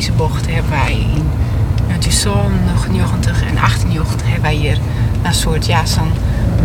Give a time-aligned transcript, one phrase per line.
[0.00, 1.30] deze bocht hebben wij in
[1.88, 4.78] uh, 90 en 98 hebben wij hier
[5.22, 6.12] een soort, ja, zo'n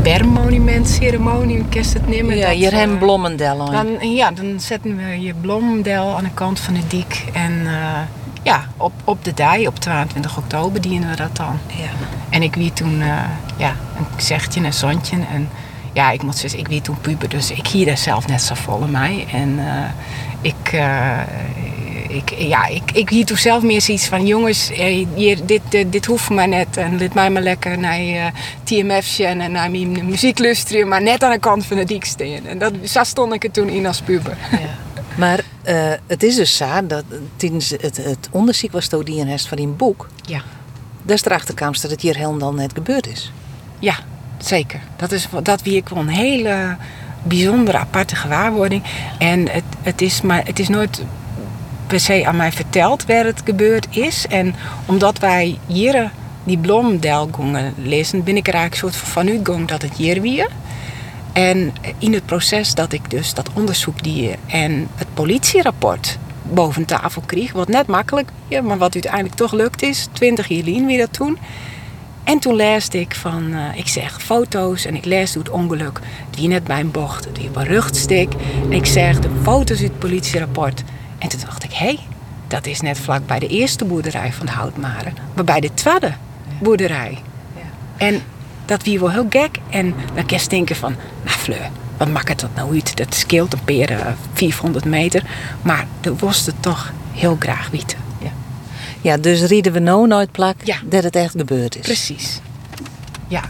[0.04, 2.37] bermmonument-ceremonie, kerst het nemen.
[2.37, 6.73] Ja, hier hebben Blommendel Dan, ja, dan zetten we je Blommendel aan de kant van
[6.73, 7.25] de dik.
[7.33, 8.00] En uh,
[8.43, 11.59] ja, op, op de dij, op 22 oktober dienen we dat dan.
[11.67, 11.89] Ja.
[12.29, 13.23] En ik wie toen uh,
[13.57, 15.17] ja, een zegtje en een zondje.
[15.33, 15.49] En
[15.93, 18.54] ja, ik moet zeggen, ik wie toen puber, dus ik hier er zelf net zo
[18.54, 19.25] vol in mij.
[19.31, 19.83] En uh,
[20.41, 20.73] ik,
[22.16, 24.69] ik, ja, ik, ik hier toen zelf meer zoiets van: jongens,
[25.15, 26.78] hier, dit, dit, dit hoeft maar net.
[26.78, 28.25] En dit mij maar lekker naar uh,
[28.64, 32.45] TMF en naar mijn muziek luisteren, maar net aan de kant van de dik staan.
[32.45, 34.38] En dat, zo stond ik er toen in als puber.
[34.52, 34.58] Ja.
[35.17, 37.03] Maar uh, het is dus zo dat
[37.36, 40.08] tijdens het, het onderzoek was door die en van die boek.
[40.22, 40.41] Ja.
[41.03, 43.31] Daar is erachter kwam dat het hier helemaal net gebeurd is.
[43.80, 43.95] Ja,
[44.38, 44.80] zeker.
[44.95, 46.77] Dat, is, dat wie ik wel een hele
[47.23, 48.83] bijzondere, aparte gewaarwording.
[49.17, 51.02] En het, het, is, maar, het is nooit
[51.88, 54.28] per se aan mij verteld waar het gebeurd is.
[54.28, 56.11] En omdat wij hier
[56.44, 60.47] die blomdel gingen lezen, ben ik er eigenlijk soort van uitgegaan dat het hier weer.
[61.33, 67.22] En in het proces dat ik dus dat onderzoek die en het politierapport boven tafel
[67.25, 71.14] kreeg, wat net makkelijk, ja, maar wat uiteindelijk toch lukt is, 20 jaar wie dat
[71.14, 71.38] toen.
[72.23, 75.99] En toen leesde ik van, uh, ik zeg foto's en ik lees het ongeluk
[76.30, 78.33] die net bij een bocht, die beruchtstik.
[78.64, 80.83] En ik zeg de foto's uit het politierapport.
[81.17, 81.99] En toen dacht ik, hé, hey,
[82.47, 85.13] dat is net vlak bij de eerste boerderij van de Houtmaren.
[85.33, 86.13] Maar bij de tweede
[86.61, 87.17] boerderij.
[87.55, 87.61] Ja.
[87.97, 88.21] En
[88.66, 89.59] dat wie wel heel gek.
[89.69, 92.97] En dan kan je denken van, nou Fleur, wat maakt dat nou uit?
[92.97, 95.23] Dat scheelt een paar 400 meter.
[95.61, 97.97] Maar de was het toch heel graag weten.
[98.21, 98.31] Ja,
[99.02, 100.75] ja dus rieden we nou nooit plak ja.
[100.86, 101.81] dat het echt gebeurd is.
[101.81, 102.39] Precies.
[103.27, 103.41] Ja.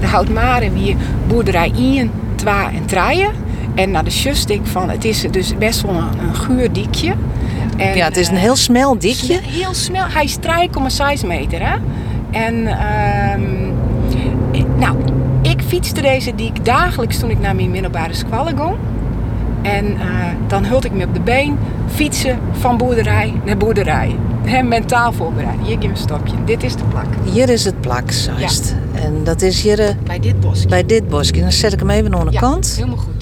[0.00, 0.96] De Houtmaren wie
[1.26, 3.28] boerderij 1, 2 en 3.
[3.74, 7.14] En naar de ik van, het is dus best wel een, een guur dikje.
[7.76, 9.40] En, ja, het is een heel smel dikje.
[9.42, 10.04] Heel smel.
[10.08, 10.36] Hij is
[11.22, 11.76] 3,6 meter, hè.
[12.30, 12.54] En,
[13.40, 13.72] um,
[14.78, 14.96] nou,
[15.42, 18.76] ik fietste deze dik dagelijks toen ik naar mijn middelbare squallen ging.
[19.62, 20.00] En uh,
[20.46, 21.58] dan hult ik me op de been,
[21.94, 24.16] fietsen van boerderij naar boerderij.
[24.44, 25.58] He, mentaal voorbereid.
[25.62, 26.34] Hier geef een stopje.
[26.44, 27.06] Dit is de plak.
[27.32, 28.74] Hier is het plak, juist.
[28.94, 29.00] Ja.
[29.00, 29.80] En dat is hier...
[29.80, 30.68] Uh, bij dit bosje.
[30.68, 31.32] Bij dit bosje.
[31.32, 32.74] Dan zet ik hem even aan de ja, kant.
[32.76, 33.21] helemaal goed.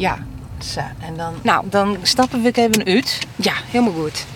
[0.00, 0.18] Ja.
[0.58, 3.18] Zo, en dan, nou, dan stappen we even uit.
[3.36, 4.26] Ja, helemaal goed.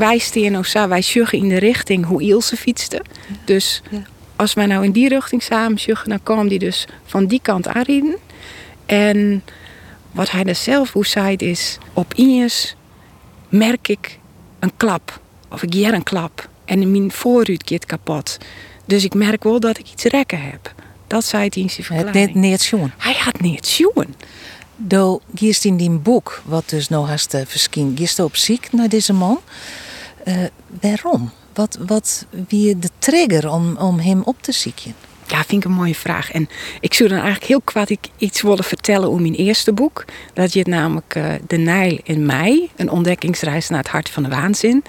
[0.00, 3.02] wij staan zo, wij sjuggen in de richting hoe Ilse fietste.
[3.44, 4.02] Dus ja.
[4.36, 7.68] als wij nou in die richting samen sjuggen, dan kwam die dus van die kant
[7.68, 8.16] aanrieden.
[8.86, 9.44] En
[10.10, 12.76] wat hij er zelf hoe zei is, op Ines
[13.48, 14.18] merk ik
[14.58, 15.20] een klap.
[15.50, 16.48] Of ik hier een klap.
[16.70, 18.38] En mijn voorruit gaat kapot.
[18.84, 20.74] Dus ik merk wel dat ik iets rekken heb.
[21.06, 22.26] Dat zei het in zijn verklaring.
[22.26, 22.92] Het niet zien.
[22.96, 24.14] Hij had niet zien.
[24.76, 28.88] Do gist in die boek, wat dus nog haast uh, verscheen, gist op ziek naar
[28.88, 29.40] deze man.
[30.24, 30.34] Uh,
[30.80, 31.30] waarom?
[31.54, 34.94] Wat, wat wie de trigger om, om hem op te zieken?
[35.26, 36.32] Ja, vind ik een mooie vraag.
[36.32, 36.48] En
[36.80, 40.04] ik zou dan eigenlijk heel kwaad iets willen vertellen over mijn eerste boek.
[40.34, 44.22] Dat je het namelijk uh, De Nijl in mei, een ontdekkingsreis naar het hart van
[44.22, 44.82] de waanzin.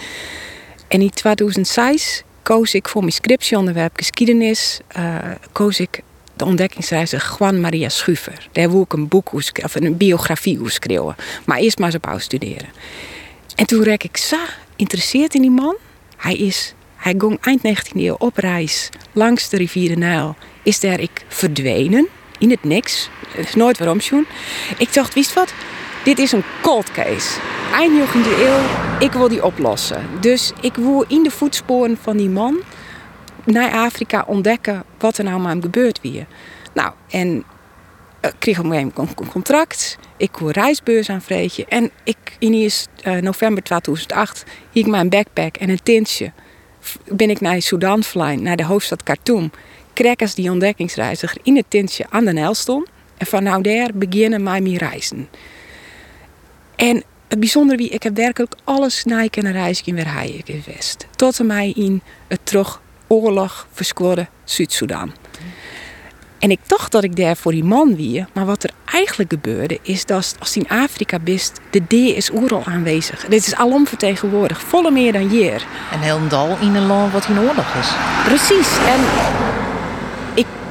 [0.91, 5.15] En in 2006 koos ik voor mijn scriptieonderwerp geschiedenis, uh,
[5.51, 6.01] koos ik
[6.33, 8.49] de ontdekkingsreiziger Juan Maria Schufer.
[8.51, 11.15] Daar wil ik een boek of een biografie schreeuwen.
[11.45, 12.67] Maar eerst maar eens op studeren.
[13.55, 14.37] En toen rek ik zo
[14.75, 15.75] geïnteresseerd in die man.
[16.17, 20.35] Hij is, hij ging eind 19e eeuw op reis langs de rivier de Nijl.
[20.63, 22.07] Is daar ik verdwenen
[22.39, 23.09] in het niks.
[23.35, 24.25] Er is nooit waarom schoen.
[24.77, 25.53] Ik dacht, wist wat?
[26.03, 27.39] Dit is een cold case.
[27.73, 28.59] Eind 19e eeuw,
[28.99, 30.05] ik wil die oplossen.
[30.19, 32.61] Dus ik wil in de voetsporen van die man
[33.43, 36.25] naar Afrika ontdekken wat er nou met hem gebeurd weer.
[36.73, 37.43] Nou, en
[38.21, 39.97] ik kreeg op een contract.
[40.17, 41.65] Ik koe reisbeurs aan vreetje.
[41.65, 42.71] En ik, in uh,
[43.15, 46.31] november 2008 hiek mijn backpack en een tintje.
[47.11, 49.51] Ben ik naar Sudan vliegen, naar de hoofdstad Khartoum.
[49.93, 52.55] Kreeg als die ontdekkingsreiziger in het tintje aan de Nijl.
[53.17, 55.27] En van nou daar beginnen mijn reizen.
[56.81, 61.07] En het bijzondere wie, ik heb werkelijk alles na kunnen reizen in weer in West.
[61.15, 65.13] Tot en mij in het terug oorlog verskoorde Zuid-Soedan.
[66.39, 69.79] En ik dacht dat ik daar voor die man wie, maar wat er eigenlijk gebeurde
[69.81, 73.25] is dat als in Afrika bist, de D is overal aanwezig.
[73.25, 75.65] Dit is alom vertegenwoordigd, volle meer dan hier.
[75.91, 77.89] En heel dal in een land wat in oorlog is.
[78.25, 78.77] Precies.
[78.77, 78.99] En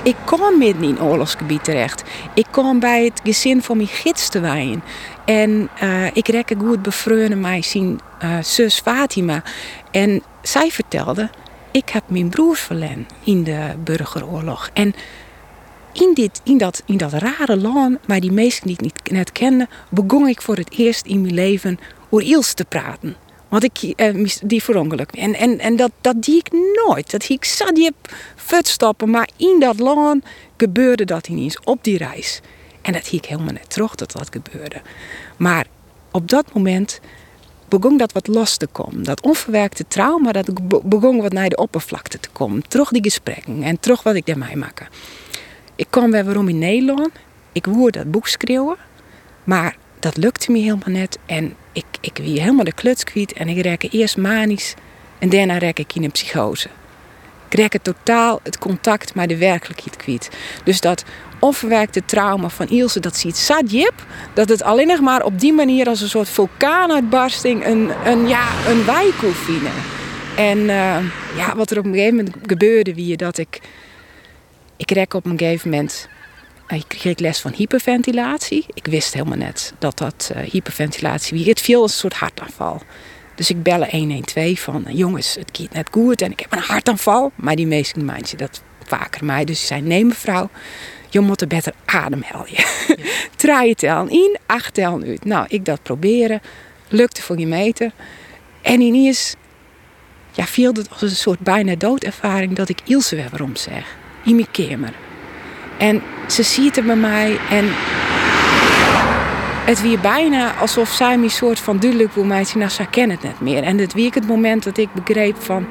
[0.02, 2.02] ik, kwam midden in oorlogsgebied terecht.
[2.34, 4.82] Ik kwam bij het gezin van mijn gids te wijnen.
[5.24, 9.42] En uh, ik rekke goed bevreunde mij zien uh, zus Fatima.
[9.90, 11.30] En zij vertelde,
[11.70, 14.70] ik heb mijn broer verlen in de burgeroorlog.
[14.72, 14.94] En
[15.92, 19.68] in, dit, in, dat, in dat rare land, maar die meesten die niet net kende,
[19.88, 21.78] begon ik voor het eerst in mijn leven
[22.10, 23.16] over te praten.
[23.50, 25.10] Want ik eh, die verongeluk.
[25.12, 26.52] En, en, en dat, dat die ik
[26.86, 27.10] nooit.
[27.10, 27.90] Dat ik zat die
[28.36, 30.24] voetstappen, maar in dat land
[30.56, 32.40] gebeurde dat ineens op die reis.
[32.82, 34.82] En dat ik helemaal net terug dat dat gebeurde.
[35.36, 35.66] Maar
[36.10, 37.00] op dat moment
[37.68, 39.02] begon dat wat los te komen.
[39.02, 40.50] Dat onverwerkte trauma, dat
[40.84, 42.68] begon wat naar de oppervlakte te komen.
[42.68, 44.84] Terug die gesprekken en terug wat ik daarmee maakte.
[45.76, 47.10] Ik kwam weer waarom in Nederland.
[47.52, 48.76] Ik woer dat boek schreeuwen.
[49.44, 51.18] Maar dat lukte me helemaal net.
[51.26, 53.32] En ik, ik wie helemaal de kluts kwijt.
[53.32, 54.74] En ik rek eerst manisch.
[55.18, 56.68] En daarna rek ik in een psychose.
[57.48, 60.30] Ik rek het totaal het contact met de werkelijkheid kwijt.
[60.64, 61.04] Dus dat
[61.38, 64.06] onverwerkte trauma van Ilse, dat ziet Sadjip.
[64.34, 68.48] Dat het alleen nog maar op die manier als een soort vulkaanuitbarsting een, een, ja,
[68.66, 69.72] een wijk vinden.
[70.36, 70.96] En uh,
[71.36, 73.60] ja, wat er op een gegeven moment gebeurde, wie dat ik
[74.80, 76.19] ik kreeg op een gegeven moment eh,
[76.76, 78.64] ik kreeg les van hyperventilatie.
[78.74, 81.48] Ik wist helemaal net dat dat uh, hyperventilatie.
[81.48, 82.82] Het viel als een soort hartaanval.
[83.34, 87.32] Dus ik bellen 112 van jongens, het gaat net goed en ik heb een hartaanval.
[87.34, 89.44] Maar die meesten mensen dat vaker mij.
[89.44, 90.50] Dus ze zei nee mevrouw,
[91.08, 92.46] je moet er beter ademhalen.
[92.50, 92.64] Ja.
[93.36, 95.24] Draai tellen in, acht tellen uit.
[95.24, 96.40] Nou, ik dat proberen.
[96.88, 97.92] Lukte voor je meter.
[98.62, 99.34] En ineens
[100.32, 104.34] ja, viel het als een soort bijna doodervaring dat ik Ilse weer waarom zeg in
[104.34, 104.92] mijn kamer.
[105.80, 107.64] En ze ziet het bij mij en
[109.64, 113.24] het weer bijna alsof zij me soort van duidelijk wil mij nou, ze kennen het
[113.24, 113.62] net meer.
[113.62, 115.66] En het weer het moment dat ik begreep van,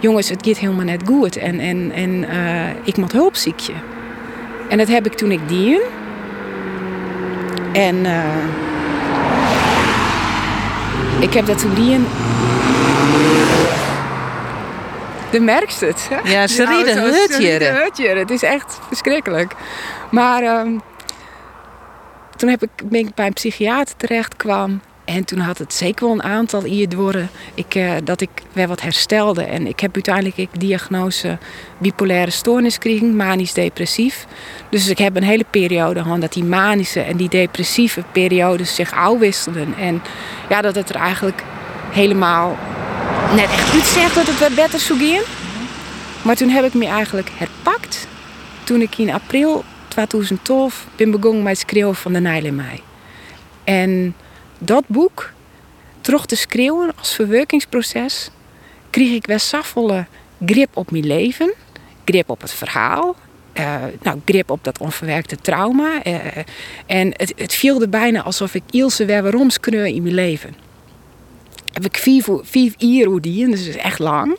[0.00, 3.72] jongens, het gaat helemaal net goed en, en, en uh, ik moet hulp ziekje.
[4.68, 5.80] En dat heb ik toen ik dien.
[7.72, 8.24] En uh,
[11.20, 12.06] ik heb dat toen dien
[15.34, 16.08] de merkst het.
[16.24, 17.02] Ja, ze rieden
[17.82, 18.08] hutje.
[18.08, 19.54] Het is echt verschrikkelijk.
[20.10, 20.80] Maar um,
[22.36, 24.80] toen heb ik, ben ik bij een psychiater terecht kwam.
[25.04, 27.14] En toen had het zeker wel een aantal hierdoor
[27.54, 29.42] ik, uh, dat ik weer wat herstelde.
[29.42, 31.38] En ik heb uiteindelijk ik diagnose
[31.78, 34.26] bipolaire stoornis gekregen, manisch depressief.
[34.68, 38.92] Dus ik heb een hele periode gehad dat die manische en die depressieve periodes zich
[38.92, 39.74] uitwisselden.
[39.78, 40.02] En
[40.48, 41.42] ja, dat het er eigenlijk
[41.90, 42.56] helemaal
[43.34, 45.22] net echt zegt dat het wat beter zou gaan.
[46.22, 48.06] Maar toen heb ik me eigenlijk herpakt.
[48.64, 52.80] Toen ik in april 2012 ben begonnen met het schreeuwen van de Nijl in mij.
[53.64, 54.14] En
[54.58, 55.32] dat boek,
[56.00, 58.30] terug te schreeuwen als verwerkingsproces,
[58.90, 60.06] kreeg ik wel zoveel
[60.46, 61.54] grip op mijn leven.
[62.04, 63.16] Grip op het verhaal.
[63.58, 66.06] Uh, nou, grip op dat onverwerkte trauma.
[66.06, 66.16] Uh,
[66.86, 70.63] en het, het viel er bijna alsof ik Ilse weer waarom in mijn leven
[71.74, 74.36] heb ik vier, vier jaar die, dus is echt lang.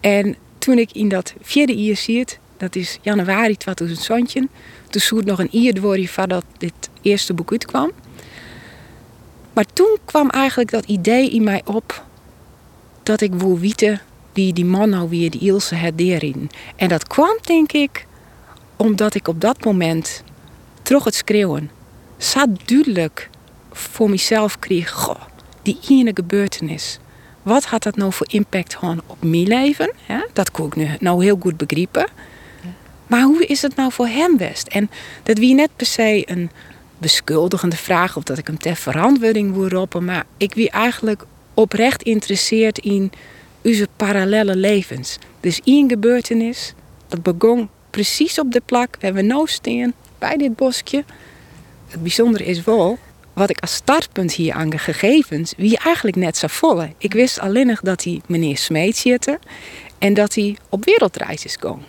[0.00, 4.44] En toen ik in dat vierde jaar zit, dat is januari 2020,
[4.90, 6.72] toen zoet nog een jaar door voordat dit
[7.02, 7.90] eerste boek uitkwam.
[9.52, 12.04] Maar toen kwam eigenlijk dat idee in mij op
[13.02, 14.00] dat ik wil weten
[14.32, 16.50] wie die man nou weer, die Ilse het.
[16.76, 18.06] En dat kwam denk ik
[18.76, 20.22] omdat ik op dat moment
[20.82, 21.70] terug het schreeuwen
[22.16, 23.30] zo duidelijk
[23.72, 25.08] voor mezelf kreeg.
[25.66, 26.98] Die ene gebeurtenis.
[27.42, 29.92] Wat had dat nou voor impact gewoon op mijn leven?
[30.32, 32.06] Dat kon ik nu nou heel goed begrijpen.
[33.06, 34.66] Maar hoe is het nou voor hem best?
[34.66, 34.90] En
[35.22, 36.50] dat wie net per se een
[36.98, 42.02] beschuldigende vraag of dat ik hem ter verantwoording wil roepen, maar ik wie eigenlijk oprecht
[42.02, 43.12] interesseerd in
[43.62, 45.18] onze parallele levens.
[45.40, 46.74] Dus één gebeurtenis,
[47.08, 51.04] dat begon precies op de plek waar we nu staan, bij dit bosje.
[51.86, 52.98] Het bijzondere is wel
[53.36, 56.90] wat ik als startpunt hier aan de gegevens, wie eigenlijk net zo volle.
[56.98, 59.38] Ik wist alleen nog dat hij meneer Smeet zitten
[59.98, 61.84] en dat hij op wereldreis is gegaan.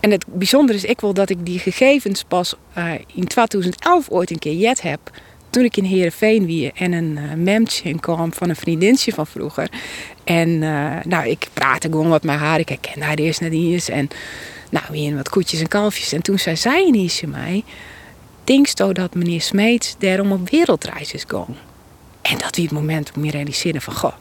[0.00, 4.30] En het bijzondere is ik wel dat ik die gegevens pas uh, in 2011 ooit
[4.30, 5.00] een keer jet heb.
[5.50, 9.68] Toen ik in Heerenveen wie en een uh, memtje kwam van een vriendinnetje van vroeger.
[10.24, 12.58] En uh, nou, ik praatte gewoon wat met haar.
[12.58, 13.88] Ik herkende haar eerst net eens.
[13.88, 14.08] En
[14.70, 16.12] nou, weer wat koetjes en kalfjes.
[16.12, 17.64] En toen zei zij ineens mij
[18.44, 21.56] denkst dat meneer Smeets daarom op wereldreis is gegaan?
[22.22, 24.14] En dat wie het moment om me realiseren van, goh,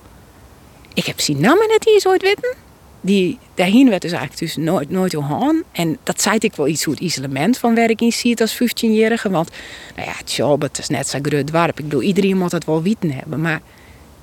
[0.93, 2.55] ik heb zien namen net hier ooit weten.
[3.01, 5.63] Die, daarheen werd dus eigenlijk dus nooit, nooit gaan.
[5.71, 9.29] En dat zei ik wel iets hoe het isolement van werk in ziet als 15-jarige.
[9.29, 9.49] Want,
[9.95, 11.79] nou ja, het job, het is net zo groot warp.
[11.79, 13.41] Ik bedoel, iedereen moet het wel weten hebben.
[13.41, 13.61] Maar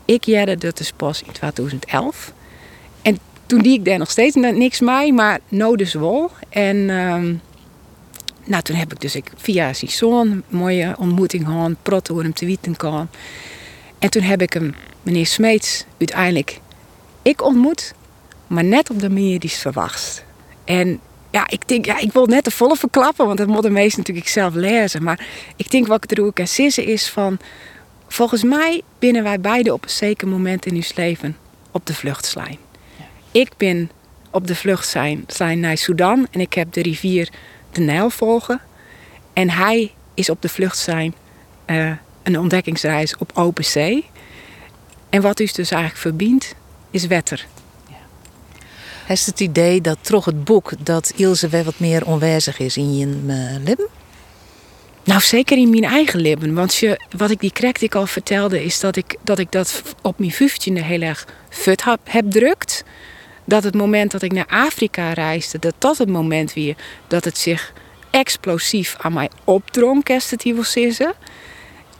[0.04, 2.32] ik jerde dat dus pas in 2011.
[3.02, 6.30] En toen die ik daar nog steeds niks mee, maar nou dus wel.
[6.48, 6.76] En...
[6.90, 7.40] Um,
[8.44, 12.22] nou, toen heb ik dus ik via zijn zoon een mooie ontmoeting gehad, prot hoe
[12.22, 13.08] hem te weten kan.
[13.98, 16.60] En toen heb ik hem, meneer Smeets, uiteindelijk
[17.22, 17.94] ik ontmoet.
[18.46, 20.24] maar net op de manier die ze verwacht.
[20.64, 23.70] En ja, ik denk, ja, ik wil net de volle verklappen, want dat moet de
[23.70, 25.02] meest natuurlijk zelf lezen.
[25.02, 27.38] Maar ik denk wat ik er ook kan sissen is van,
[28.08, 31.36] volgens mij binnen wij beide op een zeker moment in ons leven
[31.70, 32.58] op de vlucht zijn.
[33.30, 33.90] Ik ben
[34.30, 37.28] op de vlucht zijn, zijn naar Sudan en ik heb de rivier
[37.72, 38.60] de Nijl volgen.
[39.32, 41.14] En hij is op de vlucht zijn
[41.66, 44.06] uh, een ontdekkingsreis op open zee.
[45.08, 46.54] En wat u dus eigenlijk verbindt,
[46.90, 47.46] is wetter.
[49.04, 52.96] Heeft het idee dat toch het boek dat Ilse wel wat meer onwijzig is in
[52.96, 53.88] je uh, leven?
[55.04, 56.54] Nou, zeker in mijn eigen leven.
[56.54, 60.18] Want je, wat ik die ik al vertelde, is dat ik dat, ik dat op
[60.18, 62.84] mijn 15e heel erg fut heb, heb drukt.
[63.50, 66.76] Dat het moment dat ik naar Afrika reisde, dat dat het moment weer
[67.06, 67.72] dat het zich
[68.10, 70.54] explosief aan mij opdrong, kerst het hier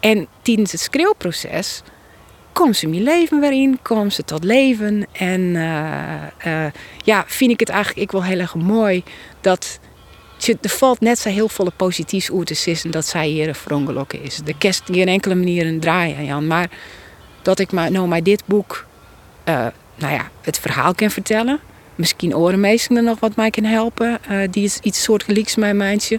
[0.01, 1.83] En tijdens het schreeuwproces
[2.53, 5.07] komt ze mijn leven weer in, komt ze tot leven.
[5.13, 6.67] En uh, uh,
[7.05, 9.03] ja, vind ik het eigenlijk ik wel heel erg mooi
[9.41, 9.79] dat
[10.61, 14.23] er valt net zo heel veel positiefs uit te sissen dat zij hier een vrongelokke
[14.23, 14.37] is.
[14.37, 16.71] De kerst geen enkele manier een draai aan, maar
[17.43, 18.87] dat ik nou maar dit boek,
[19.49, 19.67] uh,
[20.01, 21.61] nou ja, het verhaal kan vertellen.
[21.95, 26.19] Misschien orenmeester er nog wat mij kan helpen, die is iets soortgelijks mijn meisje.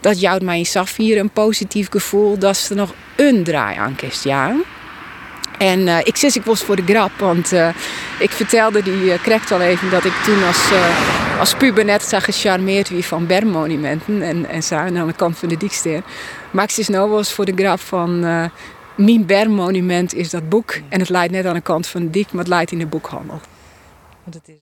[0.00, 3.96] Dat jouwt mij in Safir een positief gevoel dat ze er nog een draai aan
[3.96, 4.56] kist, ja.
[5.58, 7.68] En uh, ik zit ik was voor de grap, want uh,
[8.18, 10.70] ik vertelde die uh, kreeg al even dat ik toen als,
[11.38, 15.48] als puber net zag gecharmeerd wie van bermmonumenten en, en zo aan de kant van
[15.48, 16.02] de Dieksteen.
[16.50, 18.24] Maar ik zit nou eens voor de grap van
[18.98, 22.32] mijn bermmonument is dat boek en het leidt net aan de kant van de dik,
[22.32, 23.40] maar het leidt in de boekhandel.